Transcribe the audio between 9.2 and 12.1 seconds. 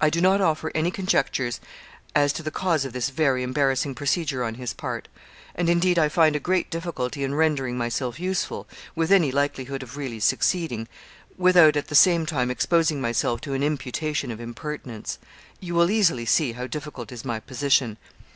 likelihood of really succeeding, without at the